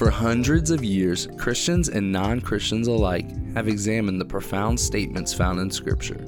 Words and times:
For 0.00 0.08
hundreds 0.08 0.70
of 0.70 0.82
years, 0.82 1.28
Christians 1.36 1.90
and 1.90 2.10
non 2.10 2.40
Christians 2.40 2.88
alike 2.88 3.28
have 3.52 3.68
examined 3.68 4.18
the 4.18 4.24
profound 4.24 4.80
statements 4.80 5.34
found 5.34 5.60
in 5.60 5.70
Scripture. 5.70 6.24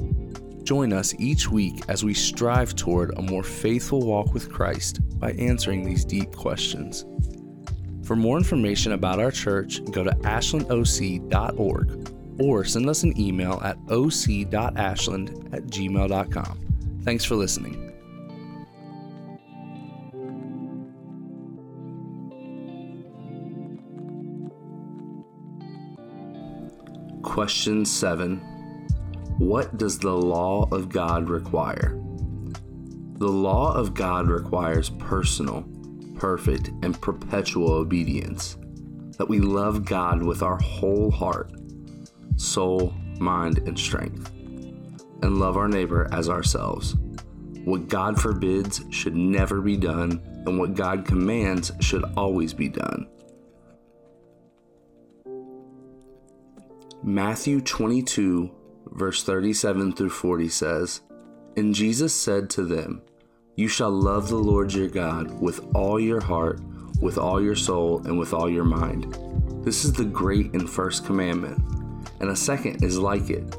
Join 0.63 0.93
us 0.93 1.15
each 1.19 1.51
week 1.51 1.83
as 1.89 2.05
we 2.05 2.13
strive 2.13 2.77
toward 2.77 3.17
a 3.17 3.23
more 3.23 3.43
faithful 3.43 4.03
walk 4.03 4.35
with 4.35 4.53
Christ 4.53 5.01
by 5.19 5.33
answering 5.39 5.87
these 5.87 6.05
deep 6.05 6.37
questions. 6.37 7.07
For 8.05 8.15
more 8.15 8.37
information 8.37 8.93
about 8.93 9.19
our 9.19 9.31
church, 9.31 9.83
go 9.91 10.05
to 10.05 10.11
ashlandoc.org 10.11 12.43
or 12.43 12.65
send 12.65 12.91
us 12.91 13.05
an 13.05 13.19
email 13.19 13.59
at 13.65 13.79
oc.ashland 13.89 15.49
at 15.55 15.63
gmail.com. 15.69 16.59
Thanks 17.05 17.25
for 17.25 17.37
listening. 17.37 17.92
Question 27.23 27.85
7 27.85 28.39
What 29.39 29.79
does 29.79 29.99
the 29.99 30.13
law 30.13 30.69
of 30.73 30.89
God 30.89 31.29
require? 31.29 31.99
The 33.19 33.29
law 33.29 33.73
of 33.75 33.95
God 33.95 34.29
requires 34.29 34.91
personal, 34.91 35.65
perfect, 36.17 36.71
and 36.83 37.01
perpetual 37.01 37.71
obedience. 37.71 38.57
That 39.19 39.29
we 39.29 39.39
love 39.39 39.85
God 39.85 40.23
with 40.23 40.43
our 40.43 40.59
whole 40.59 41.13
heart, 41.13 41.53
soul, 42.37 42.93
mind, 43.21 43.59
and 43.69 43.79
strength, 43.79 44.31
and 45.23 45.39
love 45.39 45.57
our 45.57 45.69
neighbor 45.69 46.09
as 46.13 46.29
ourselves. 46.29 46.97
What 47.65 47.89
God 47.89 48.21
forbids 48.21 48.83
should 48.91 49.15
never 49.15 49.61
be 49.61 49.77
done, 49.77 50.21
and 50.45 50.59
what 50.59 50.75
God 50.75 51.05
commands 51.05 51.71
should 51.81 52.05
always 52.17 52.53
be 52.53 52.69
done. 52.69 53.07
Matthew 57.05 57.61
22, 57.61 58.49
verse 58.93 59.25
37 59.25 59.93
through 59.95 60.11
40 60.11 60.49
says, 60.49 61.01
And 61.57 61.75
Jesus 61.75 62.15
said 62.15 62.49
to 62.51 62.63
them, 62.63 63.03
You 63.57 63.67
shall 63.67 63.91
love 63.91 64.29
the 64.29 64.37
Lord 64.37 64.73
your 64.73 64.87
God 64.87 65.41
with 65.41 65.67
all 65.75 65.99
your 65.99 66.21
heart, 66.21 66.61
with 67.01 67.19
all 67.19 67.43
your 67.43 67.57
soul, 67.57 68.07
and 68.07 68.21
with 68.21 68.33
all 68.33 68.49
your 68.49 68.63
mind. 68.63 69.17
This 69.65 69.85
is 69.85 69.93
the 69.93 70.05
great 70.05 70.53
and 70.53 70.71
first 70.71 71.05
commandment. 71.05 71.61
And 72.21 72.31
a 72.31 72.37
second 72.37 72.85
is 72.85 73.01
like 73.01 73.31
it 73.31 73.57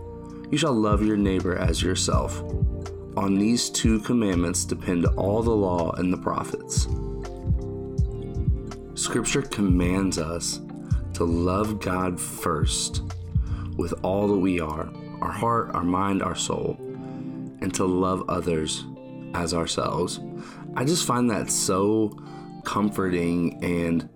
You 0.49 0.58
shall 0.58 0.73
love 0.73 1.05
your 1.05 1.17
neighbor 1.17 1.58
as 1.58 1.83
yourself. 1.83 2.41
On 3.17 3.38
these 3.38 3.69
two 3.69 3.99
commandments 3.99 4.64
depend 4.64 5.05
all 5.17 5.44
the 5.44 5.52
law 5.52 5.91
and 5.95 6.14
the 6.14 6.17
prophets. 6.17 6.88
Scripture 8.95 9.41
commands 9.41 10.17
us 10.17 10.61
to 11.16 11.25
love 11.25 11.81
God 11.81 12.17
first 12.17 13.02
with 13.78 13.94
all 14.04 14.28
that 14.28 14.40
we 14.40 14.60
are 14.60 14.90
our 15.22 15.32
heart, 15.32 15.72
our 15.74 15.84
mind, 15.84 16.22
our 16.22 16.36
soul, 16.36 16.76
and 17.62 17.74
to 17.74 17.86
love 17.86 18.30
others 18.30 18.84
as 19.34 19.54
ourselves. 19.54 20.20
I 20.76 20.84
just 20.84 21.08
find 21.08 21.30
that 21.32 21.50
so 21.50 22.18
comforting 22.66 23.64
and 23.64 24.10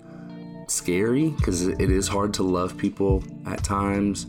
scary 0.68 1.30
because 1.30 1.68
it 1.68 1.90
is 1.90 2.08
hard 2.08 2.34
to 2.36 2.44
love 2.44 2.78
people 2.78 3.24
at 3.46 3.64
times. 3.64 4.28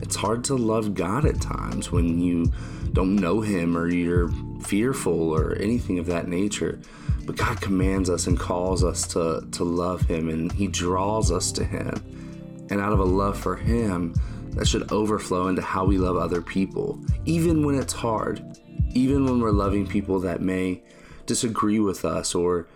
It's 0.00 0.16
hard 0.16 0.44
to 0.44 0.54
love 0.54 0.94
God 0.94 1.24
at 1.24 1.40
times 1.40 1.90
when 1.90 2.20
you 2.20 2.52
don't 2.92 3.16
know 3.16 3.40
Him 3.40 3.76
or 3.76 3.88
you're 3.88 4.28
fearful 4.60 5.34
or 5.34 5.54
anything 5.56 5.98
of 5.98 6.06
that 6.06 6.28
nature. 6.28 6.80
But 7.24 7.36
God 7.36 7.60
commands 7.60 8.08
us 8.08 8.26
and 8.26 8.38
calls 8.38 8.84
us 8.84 9.06
to, 9.08 9.46
to 9.52 9.64
love 9.64 10.02
Him 10.02 10.28
and 10.28 10.52
He 10.52 10.66
draws 10.66 11.30
us 11.32 11.52
to 11.52 11.64
Him. 11.64 12.66
And 12.70 12.80
out 12.80 12.92
of 12.92 12.98
a 12.98 13.04
love 13.04 13.38
for 13.38 13.56
Him, 13.56 14.14
that 14.52 14.66
should 14.66 14.90
overflow 14.92 15.48
into 15.48 15.62
how 15.62 15.84
we 15.84 15.98
love 15.98 16.16
other 16.16 16.42
people, 16.42 16.98
even 17.24 17.64
when 17.64 17.78
it's 17.78 17.92
hard, 17.92 18.58
even 18.94 19.24
when 19.24 19.40
we're 19.40 19.50
loving 19.50 19.86
people 19.86 20.20
that 20.20 20.40
may 20.40 20.82
disagree 21.26 21.78
with 21.78 22.04
us 22.04 22.34
or 22.34 22.66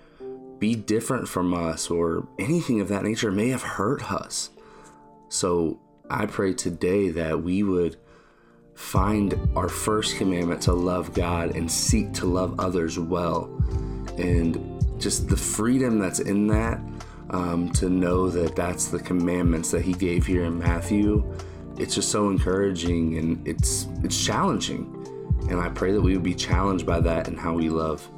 be 0.59 0.75
different 0.77 1.27
from 1.27 1.53
us 1.53 1.91
or 1.91 2.27
anything 2.39 2.81
of 2.81 2.89
that 2.89 3.03
nature 3.03 3.33
may 3.33 3.49
have 3.49 3.63
hurt 3.63 4.13
us. 4.13 4.51
So 5.29 5.81
I 6.09 6.27
pray 6.27 6.53
today 6.53 7.09
that 7.11 7.43
we 7.43 7.63
would 7.63 7.97
find 8.75 9.35
our 9.57 9.69
first 9.69 10.17
commandment 10.17 10.63
to 10.63 10.73
love 10.73 11.15
God 11.15 11.57
and 11.57 11.71
seek 11.71 12.13
to 12.15 12.27
love 12.27 12.61
others 12.61 12.99
well. 12.99 13.45
And 14.19 14.81
just 15.01 15.29
the 15.29 15.37
freedom 15.37 15.99
that's 15.99 16.21
in 16.21 16.47
that, 16.49 16.81
um, 17.31 17.71
to 17.73 17.89
know 17.89 18.29
that 18.31 18.55
that's 18.55 18.89
the 18.89 18.99
commandments 18.99 19.71
that 19.71 19.83
He 19.83 19.95
gave 19.95 20.27
here 20.27 20.45
in 20.45 20.59
Matthew 20.59 21.25
it's 21.79 21.95
just 21.95 22.11
so 22.11 22.29
encouraging 22.29 23.19
and 23.19 23.47
it's 23.47 23.87
it's 24.03 24.23
challenging. 24.25 24.99
And 25.49 25.61
I 25.61 25.69
pray 25.69 25.93
that 25.93 26.01
we 26.01 26.15
would 26.15 26.23
be 26.23 26.35
challenged 26.35 26.87
by 26.87 27.01
that 27.01 27.29
and 27.29 27.39
how 27.39 27.55
we 27.55 27.69
love 27.69 28.09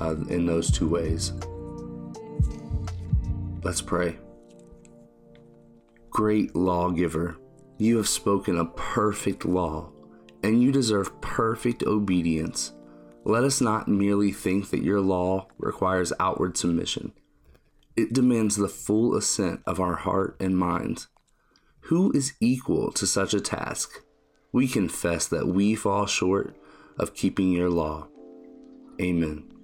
uh, 0.00 0.16
in 0.28 0.46
those 0.46 0.70
two 0.70 0.88
ways. 0.88 1.32
Let's 3.62 3.80
pray. 3.80 4.16
Great 6.10 6.54
lawgiver, 6.56 7.36
you 7.78 7.96
have 7.98 8.08
spoken 8.08 8.58
a 8.58 8.64
perfect 8.64 9.44
law, 9.44 9.90
and 10.42 10.62
you 10.62 10.72
deserve 10.72 11.20
perfect 11.20 11.82
obedience. 11.82 12.72
Let 13.24 13.44
us 13.44 13.60
not 13.60 13.88
merely 13.88 14.32
think 14.32 14.70
that 14.70 14.82
your 14.82 15.00
law 15.00 15.48
requires 15.58 16.12
outward 16.20 16.56
submission. 16.56 17.12
It 17.96 18.12
demands 18.12 18.56
the 18.56 18.68
full 18.68 19.16
assent 19.16 19.62
of 19.66 19.80
our 19.80 19.96
heart 19.96 20.36
and 20.38 20.56
minds. 20.56 21.08
Who 21.86 22.10
is 22.12 22.32
equal 22.40 22.90
to 22.92 23.06
such 23.06 23.32
a 23.32 23.40
task? 23.40 24.02
We 24.50 24.66
confess 24.66 25.28
that 25.28 25.46
we 25.46 25.76
fall 25.76 26.06
short 26.06 26.56
of 26.98 27.14
keeping 27.14 27.52
your 27.52 27.70
law. 27.70 28.08
Amen. 29.00 29.55